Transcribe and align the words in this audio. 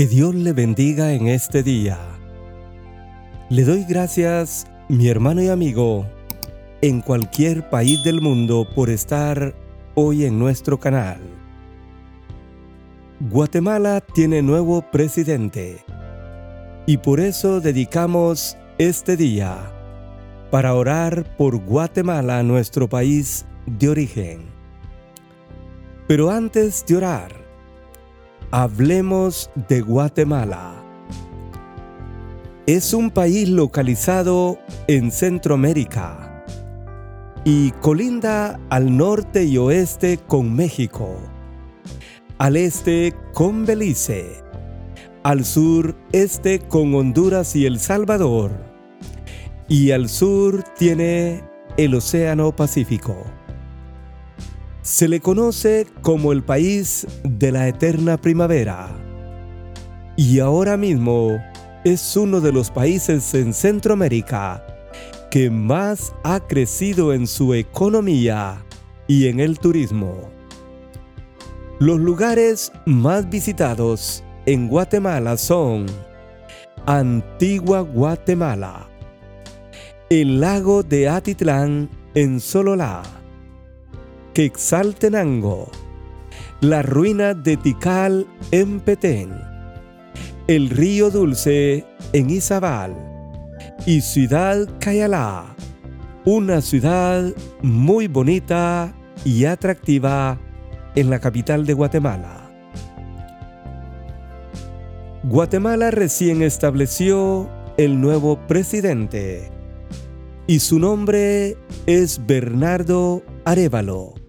Que 0.00 0.06
Dios 0.06 0.34
le 0.34 0.54
bendiga 0.54 1.12
en 1.12 1.28
este 1.28 1.62
día. 1.62 1.98
Le 3.50 3.64
doy 3.64 3.84
gracias, 3.84 4.66
mi 4.88 5.08
hermano 5.08 5.42
y 5.42 5.48
amigo, 5.48 6.06
en 6.80 7.02
cualquier 7.02 7.68
país 7.68 8.02
del 8.02 8.22
mundo 8.22 8.66
por 8.74 8.88
estar 8.88 9.54
hoy 9.94 10.24
en 10.24 10.38
nuestro 10.38 10.80
canal. 10.80 11.20
Guatemala 13.28 14.00
tiene 14.00 14.40
nuevo 14.40 14.80
presidente 14.90 15.84
y 16.86 16.96
por 16.96 17.20
eso 17.20 17.60
dedicamos 17.60 18.56
este 18.78 19.18
día 19.18 19.70
para 20.50 20.72
orar 20.72 21.36
por 21.36 21.58
Guatemala, 21.58 22.42
nuestro 22.42 22.88
país 22.88 23.44
de 23.66 23.90
origen. 23.90 24.46
Pero 26.08 26.30
antes 26.30 26.86
de 26.86 26.96
orar, 26.96 27.39
Hablemos 28.52 29.48
de 29.68 29.80
Guatemala. 29.80 30.74
Es 32.66 32.92
un 32.92 33.12
país 33.12 33.48
localizado 33.48 34.58
en 34.88 35.12
Centroamérica 35.12 36.44
y 37.44 37.70
colinda 37.70 38.58
al 38.68 38.96
norte 38.96 39.44
y 39.44 39.56
oeste 39.56 40.18
con 40.26 40.52
México, 40.52 41.16
al 42.38 42.56
este 42.56 43.14
con 43.34 43.66
Belice, 43.66 44.42
al 45.22 45.44
sur 45.44 45.94
este 46.10 46.58
con 46.58 46.92
Honduras 46.96 47.54
y 47.54 47.66
El 47.66 47.78
Salvador, 47.78 48.50
y 49.68 49.92
al 49.92 50.08
sur 50.08 50.64
tiene 50.76 51.44
el 51.76 51.94
Océano 51.94 52.50
Pacífico. 52.56 53.14
Se 54.90 55.06
le 55.06 55.20
conoce 55.20 55.86
como 56.02 56.32
el 56.32 56.42
país 56.42 57.06
de 57.22 57.52
la 57.52 57.68
eterna 57.68 58.16
primavera 58.16 58.88
y 60.16 60.40
ahora 60.40 60.76
mismo 60.76 61.38
es 61.84 62.16
uno 62.16 62.40
de 62.40 62.50
los 62.50 62.72
países 62.72 63.32
en 63.34 63.54
Centroamérica 63.54 64.66
que 65.30 65.48
más 65.48 66.12
ha 66.24 66.40
crecido 66.40 67.12
en 67.12 67.28
su 67.28 67.54
economía 67.54 68.64
y 69.06 69.28
en 69.28 69.38
el 69.38 69.60
turismo. 69.60 70.28
Los 71.78 72.00
lugares 72.00 72.72
más 72.84 73.30
visitados 73.30 74.24
en 74.44 74.66
Guatemala 74.66 75.36
son 75.36 75.86
Antigua 76.86 77.82
Guatemala, 77.82 78.88
el 80.10 80.40
lago 80.40 80.82
de 80.82 81.08
Atitlán 81.08 81.88
en 82.14 82.40
Sololá, 82.40 83.19
Quexaltenango, 84.34 85.68
la 86.60 86.82
ruina 86.82 87.34
de 87.34 87.56
Tikal 87.56 88.28
en 88.52 88.78
Petén, 88.78 89.30
el 90.46 90.70
río 90.70 91.10
Dulce 91.10 91.84
en 92.12 92.30
Izabal 92.30 92.94
y 93.86 94.00
Ciudad 94.02 94.68
Cayalá, 94.78 95.56
una 96.24 96.60
ciudad 96.60 97.32
muy 97.62 98.06
bonita 98.06 98.94
y 99.24 99.46
atractiva 99.46 100.38
en 100.94 101.10
la 101.10 101.18
capital 101.18 101.66
de 101.66 101.74
Guatemala. 101.74 102.48
Guatemala 105.24 105.90
recién 105.90 106.42
estableció 106.42 107.50
el 107.76 108.00
nuevo 108.00 108.38
presidente 108.46 109.50
y 110.46 110.60
su 110.60 110.78
nombre 110.78 111.56
es 111.86 112.24
Bernardo 112.26 113.22
Arevalo. 113.44 114.19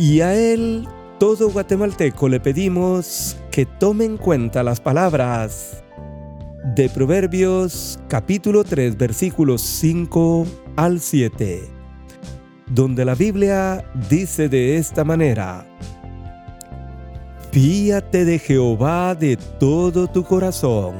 Y 0.00 0.22
a 0.22 0.34
él, 0.34 0.88
todo 1.18 1.50
guatemalteco, 1.50 2.30
le 2.30 2.40
pedimos 2.40 3.36
que 3.50 3.66
tome 3.66 4.06
en 4.06 4.16
cuenta 4.16 4.62
las 4.62 4.80
palabras 4.80 5.84
de 6.74 6.88
Proverbios 6.88 7.98
capítulo 8.08 8.64
3 8.64 8.96
versículos 8.96 9.60
5 9.60 10.46
al 10.76 11.00
7, 11.00 11.68
donde 12.68 13.04
la 13.04 13.14
Biblia 13.14 13.84
dice 14.08 14.48
de 14.48 14.78
esta 14.78 15.04
manera, 15.04 15.66
Fíate 17.52 18.24
de 18.24 18.38
Jehová 18.38 19.14
de 19.14 19.36
todo 19.36 20.06
tu 20.06 20.24
corazón, 20.24 20.94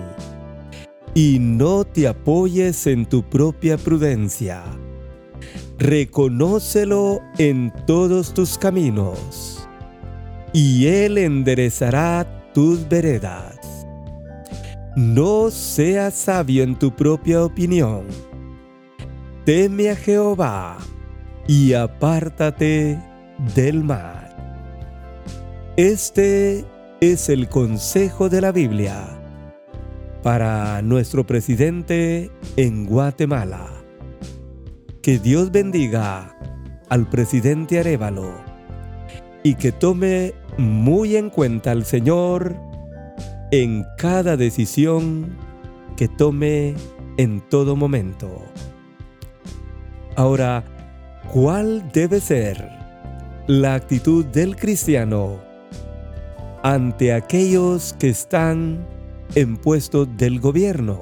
y 1.14 1.38
no 1.38 1.84
te 1.84 2.06
apoyes 2.06 2.86
en 2.86 3.06
tu 3.06 3.22
propia 3.22 3.78
prudencia 3.78 4.62
reconócelo 5.80 7.22
en 7.38 7.72
todos 7.86 8.34
tus 8.34 8.58
caminos, 8.58 9.66
y 10.52 10.86
Él 10.86 11.16
enderezará 11.16 12.52
tus 12.52 12.86
veredas. 12.86 13.58
No 14.94 15.50
seas 15.50 16.14
sabio 16.14 16.64
en 16.64 16.78
tu 16.78 16.94
propia 16.94 17.42
opinión. 17.42 18.04
Teme 19.46 19.90
a 19.90 19.96
Jehová 19.96 20.76
y 21.48 21.72
apártate 21.72 22.98
del 23.54 23.82
mal. 23.82 24.36
Este 25.78 26.62
es 27.00 27.30
el 27.30 27.48
consejo 27.48 28.28
de 28.28 28.42
la 28.42 28.52
Biblia 28.52 29.18
para 30.22 30.82
nuestro 30.82 31.26
presidente 31.26 32.30
en 32.56 32.84
Guatemala. 32.84 33.79
Que 35.02 35.18
Dios 35.18 35.50
bendiga 35.50 36.36
al 36.90 37.08
presidente 37.08 37.80
Arevalo 37.80 38.34
y 39.42 39.54
que 39.54 39.72
tome 39.72 40.34
muy 40.58 41.16
en 41.16 41.30
cuenta 41.30 41.70
al 41.70 41.86
Señor 41.86 42.54
en 43.50 43.86
cada 43.96 44.36
decisión 44.36 45.38
que 45.96 46.06
tome 46.06 46.74
en 47.16 47.40
todo 47.48 47.76
momento. 47.76 48.44
Ahora, 50.16 50.64
¿cuál 51.32 51.90
debe 51.92 52.20
ser 52.20 52.68
la 53.46 53.76
actitud 53.76 54.26
del 54.26 54.54
cristiano 54.54 55.38
ante 56.62 57.14
aquellos 57.14 57.94
que 57.94 58.10
están 58.10 58.86
en 59.34 59.56
puestos 59.56 60.14
del 60.18 60.40
gobierno? 60.40 61.00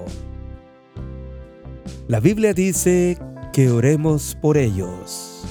La 2.06 2.20
Biblia 2.20 2.54
dice 2.54 3.19
que 3.58 3.70
oremos 3.70 4.38
por 4.41 4.56
ellos. 4.56 5.42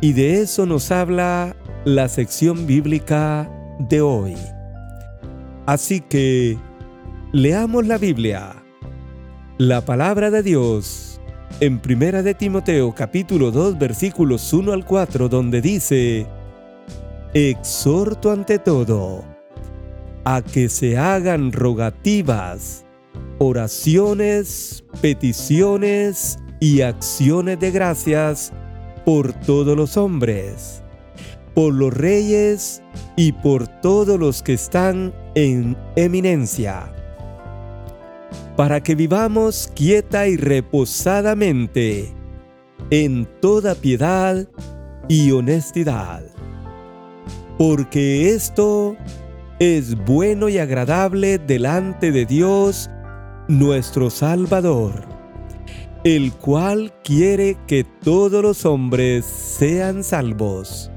Y 0.00 0.12
de 0.12 0.42
eso 0.42 0.64
nos 0.64 0.92
habla 0.92 1.56
la 1.84 2.08
sección 2.08 2.68
bíblica 2.68 3.50
de 3.80 4.00
hoy. 4.00 4.36
Así 5.66 6.02
que 6.02 6.56
leamos 7.32 7.84
la 7.88 7.98
Biblia, 7.98 8.62
la 9.58 9.84
palabra 9.84 10.30
de 10.30 10.44
Dios, 10.44 11.20
en 11.58 11.80
Primera 11.80 12.22
de 12.22 12.32
Timoteo 12.32 12.94
capítulo 12.94 13.50
2 13.50 13.76
versículos 13.76 14.52
1 14.52 14.72
al 14.72 14.84
4 14.84 15.28
donde 15.28 15.60
dice, 15.60 16.28
Exhorto 17.34 18.30
ante 18.30 18.60
todo 18.60 19.24
a 20.24 20.42
que 20.42 20.68
se 20.68 20.96
hagan 20.96 21.50
rogativas, 21.50 22.84
oraciones, 23.40 24.84
peticiones 25.02 26.38
y 26.60 26.82
acciones 26.82 27.58
de 27.58 27.70
gracias 27.70 28.52
por 29.06 29.32
todos 29.32 29.76
los 29.76 29.96
hombres, 29.96 30.82
por 31.54 31.72
los 31.72 31.92
reyes 31.92 32.82
y 33.16 33.32
por 33.32 33.66
todos 33.66 34.20
los 34.20 34.42
que 34.42 34.52
están 34.52 35.14
en 35.34 35.76
eminencia, 35.96 36.92
para 38.56 38.82
que 38.82 38.94
vivamos 38.94 39.72
quieta 39.74 40.28
y 40.28 40.36
reposadamente 40.36 42.12
en 42.90 43.26
toda 43.40 43.74
piedad 43.74 44.46
y 45.08 45.32
honestidad, 45.32 46.22
porque 47.56 48.30
esto 48.34 48.96
es 49.58 49.96
bueno 50.04 50.50
y 50.50 50.58
agradable 50.58 51.38
delante 51.38 52.12
de 52.12 52.26
Dios 52.26 52.90
nuestro 53.48 54.10
Salvador 54.10 55.19
el 56.04 56.32
cual 56.32 56.94
quiere 57.04 57.58
que 57.66 57.84
todos 57.84 58.42
los 58.42 58.64
hombres 58.64 59.26
sean 59.26 60.02
salvos 60.02 60.90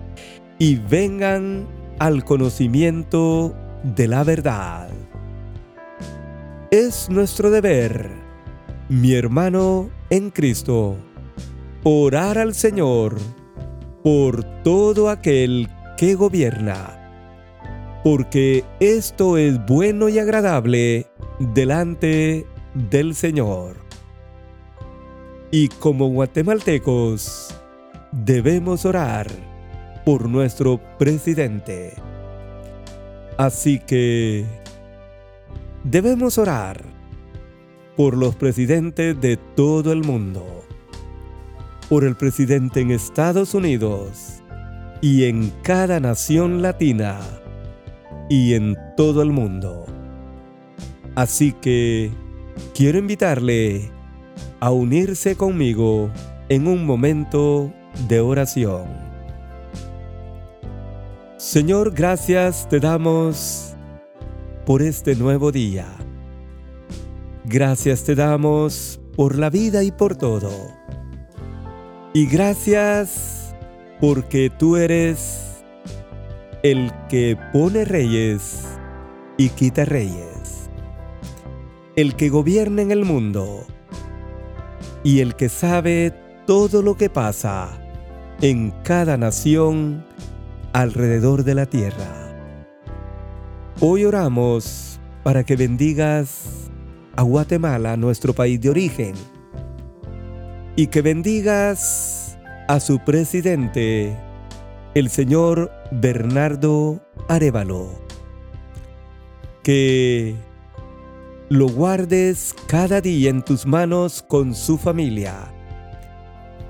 y 0.60 0.78
vengan 0.78 1.68
al 2.00 2.24
conocimiento 2.24 3.54
de 3.84 4.08
la 4.08 4.24
verdad. 4.24 4.90
Es 6.72 7.10
nuestro 7.10 7.52
deber, 7.52 8.12
mi 8.88 9.14
hermano 9.14 9.90
en 10.10 10.30
Cristo, 10.30 10.96
orar 11.84 12.38
al 12.38 12.56
Señor 12.56 13.18
por 14.04 14.44
todo 14.64 15.10
aquel 15.10 15.68
que 15.98 16.16
gobierna, 16.16 18.00
porque 18.06 18.64
esto 18.80 19.38
es 19.38 19.64
bueno 19.66 20.08
y 20.08 20.18
agradable 20.18 21.08
delante 21.40 22.48
del 22.74 23.16
Señor. 23.16 23.83
Y 25.56 25.68
como 25.68 26.08
guatemaltecos, 26.08 27.54
debemos 28.12 28.86
orar 28.86 29.28
por 30.04 30.28
nuestro 30.28 30.82
presidente. 30.98 31.94
Así 33.38 33.78
que 33.78 34.46
debemos 35.84 36.40
orar 36.40 36.82
por 37.96 38.18
los 38.18 38.36
presidentes 38.36 39.22
de 39.22 39.38
todo 39.38 39.92
el 39.92 40.04
mundo, 40.04 40.44
por 41.88 42.04
el 42.04 42.16
presidente 42.16 42.82
en 42.82 42.90
Estados 42.90 43.54
Unidos 43.54 44.42
y 45.02 45.26
en 45.26 45.54
cada 45.62 46.00
nación 46.00 46.64
latina 46.64 47.20
y 48.28 48.56
en 48.56 48.76
todo 48.98 49.22
el 49.22 49.30
mundo. 49.30 49.86
Así 51.14 51.52
que 51.52 52.10
quiero 52.74 52.98
invitarle 52.98 53.92
a 54.60 54.72
unirse 54.72 55.36
conmigo 55.36 56.10
en 56.50 56.68
un 56.68 56.86
momento 56.86 57.72
de 58.08 58.20
oración. 58.20 58.86
Señor, 61.38 61.94
gracias 61.94 62.68
te 62.70 62.80
damos 62.80 63.76
por 64.66 64.82
este 64.82 65.16
nuevo 65.16 65.52
día. 65.52 65.88
Gracias 67.46 68.04
te 68.06 68.16
damos 68.16 69.02
por 69.16 69.38
la 69.38 69.50
vida 69.50 69.84
y 69.84 69.92
por 69.92 70.16
todo. 70.16 70.52
Y 72.14 72.28
gracias 72.28 73.54
porque 74.00 74.50
tú 74.50 74.78
eres 74.78 75.64
el 76.64 76.92
que 77.10 77.38
pone 77.52 77.84
reyes 77.84 78.64
y 79.38 79.50
quita 79.50 79.84
reyes. 79.84 80.70
El 81.96 82.16
que 82.16 82.30
gobierna 82.30 82.82
en 82.82 82.92
el 82.92 83.04
mundo 83.04 83.66
y 85.04 85.20
el 85.20 85.36
que 85.36 85.50
sabe 85.50 86.14
todo 86.48 86.82
lo 86.82 86.96
que 86.96 87.10
pasa 87.10 87.70
en 88.42 88.72
cada 88.84 89.18
nación 89.18 90.06
alrededor 90.72 91.44
de 91.44 91.56
la 91.56 91.66
tierra. 91.66 92.34
Hoy 93.80 94.06
oramos 94.06 95.00
para 95.24 95.44
que 95.44 95.56
bendigas 95.56 96.70
a 97.16 97.22
Guatemala, 97.22 97.98
nuestro 97.98 98.34
país 98.34 98.60
de 98.62 98.70
origen, 98.70 99.14
y 100.76 100.88
que 100.88 101.02
bendigas 101.02 102.38
a 102.68 102.80
su 102.80 103.00
presidente, 103.00 104.18
el 104.96 105.10
señor 105.10 105.72
Bernardo 105.92 107.02
Arevalo. 107.28 107.90
Que 109.64 110.36
lo 111.54 111.68
guardes 111.68 112.56
cada 112.66 113.00
día 113.00 113.30
en 113.30 113.44
tus 113.44 113.68
manos 113.68 114.26
con 114.28 114.56
su 114.56 114.80
familia 114.80 115.54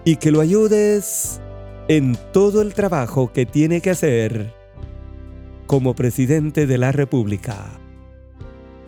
y 0.04 0.18
que 0.18 0.30
lo 0.30 0.42
ayudes 0.42 1.40
en 1.88 2.18
todo 2.34 2.62
el 2.62 2.74
trabajo 2.74 3.32
que 3.32 3.46
tiene 3.46 3.80
que 3.80 3.92
hacer 3.92 4.54
como 5.68 5.96
presidente 5.96 6.68
de 6.68 6.78
la 6.78 6.92
República. 6.92 7.80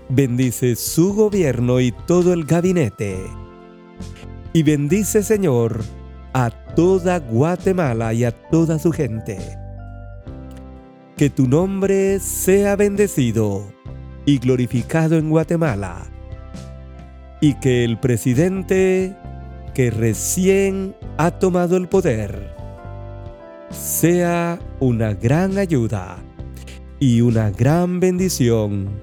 Bendice 0.10 0.76
su 0.76 1.14
gobierno 1.14 1.80
y 1.80 1.94
todo 1.94 2.34
el 2.34 2.44
gabinete. 2.44 3.18
Y 4.52 4.64
bendice, 4.64 5.24
Señor, 5.24 5.82
a 6.34 6.50
toda 6.76 7.20
Guatemala 7.20 8.14
y 8.14 8.26
a 8.26 8.32
toda 8.50 8.80
su 8.80 8.92
gente. 8.92 9.40
Que 11.16 11.30
tu 11.30 11.48
nombre 11.48 12.20
sea 12.20 12.76
bendecido 12.76 13.75
y 14.26 14.40
glorificado 14.40 15.18
en 15.18 15.30
Guatemala. 15.30 16.08
Y 17.42 17.54
que 17.56 17.84
el 17.84 18.00
presidente 18.00 19.16
que 19.74 19.92
recién 19.92 20.96
ha 21.18 21.32
tomado 21.32 21.78
el 21.78 21.88
poder 21.88 22.56
sea 23.70 24.60
una 24.80 25.14
gran 25.14 25.58
ayuda 25.58 26.18
y 27.00 27.22
una 27.22 27.52
gran 27.52 28.00
bendición 28.00 29.02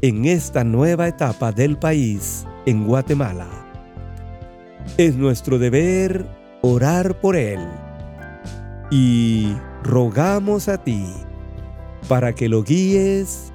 en 0.00 0.24
esta 0.24 0.64
nueva 0.64 1.08
etapa 1.08 1.52
del 1.52 1.78
país 1.78 2.46
en 2.64 2.86
Guatemala. 2.86 3.48
Es 4.96 5.16
nuestro 5.16 5.58
deber 5.58 6.26
orar 6.62 7.20
por 7.20 7.36
él 7.36 7.60
y 8.90 9.54
rogamos 9.82 10.68
a 10.68 10.82
ti 10.82 11.04
para 12.08 12.34
que 12.34 12.48
lo 12.48 12.62
guíes, 12.62 13.52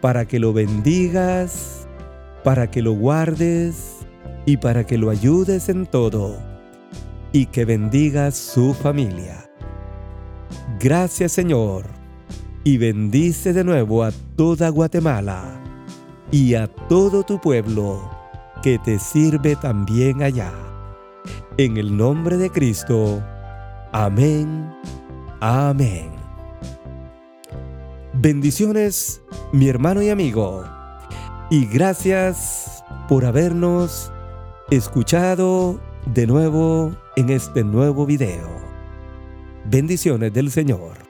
para 0.00 0.26
que 0.26 0.38
lo 0.38 0.52
bendigas, 0.52 1.86
para 2.44 2.70
que 2.70 2.82
lo 2.82 2.92
guardes 2.92 3.98
y 4.46 4.56
para 4.56 4.84
que 4.84 4.98
lo 4.98 5.10
ayudes 5.10 5.68
en 5.68 5.86
todo 5.86 6.38
y 7.32 7.46
que 7.46 7.64
bendigas 7.64 8.36
su 8.36 8.74
familia. 8.74 9.50
Gracias 10.78 11.32
Señor 11.32 11.84
y 12.64 12.78
bendice 12.78 13.52
de 13.52 13.64
nuevo 13.64 14.02
a 14.04 14.12
toda 14.36 14.68
Guatemala 14.68 15.60
y 16.30 16.54
a 16.54 16.66
todo 16.66 17.22
tu 17.22 17.40
pueblo 17.40 18.10
que 18.62 18.78
te 18.78 18.98
sirve 18.98 19.56
también 19.56 20.22
allá. 20.22 20.52
En 21.56 21.76
el 21.76 21.96
nombre 21.96 22.36
de 22.36 22.50
Cristo. 22.50 23.22
Amén. 23.92 24.72
Amén. 25.40 26.19
Bendiciones, 28.12 29.22
mi 29.52 29.68
hermano 29.68 30.02
y 30.02 30.10
amigo. 30.10 30.64
Y 31.48 31.66
gracias 31.66 32.84
por 33.08 33.24
habernos 33.24 34.12
escuchado 34.70 35.80
de 36.06 36.26
nuevo 36.26 36.96
en 37.16 37.30
este 37.30 37.62
nuevo 37.62 38.06
video. 38.06 38.48
Bendiciones 39.64 40.32
del 40.32 40.50
Señor. 40.50 41.09